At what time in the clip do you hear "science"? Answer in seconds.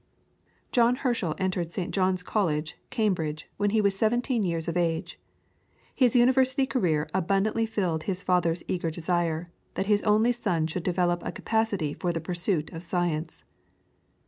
12.81-13.43